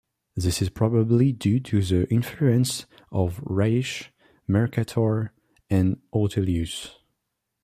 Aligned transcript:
This 0.35 0.63
is 0.63 0.71
probably 0.71 1.31
due 1.31 1.59
to 1.59 1.79
the 1.79 2.11
influence 2.11 2.87
of 3.11 3.39
Ruysch, 3.45 4.05
Mercator, 4.47 5.31
and 5.69 6.01
Ortelius. 6.11 6.95